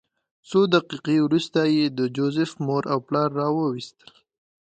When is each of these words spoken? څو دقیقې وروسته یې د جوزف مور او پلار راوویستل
څو 0.49 0.59
دقیقې 0.75 1.17
وروسته 1.25 1.59
یې 1.75 1.85
د 1.97 1.99
جوزف 2.15 2.51
مور 2.65 2.83
او 2.93 2.99
پلار 3.07 3.29
راوویستل 3.39 4.11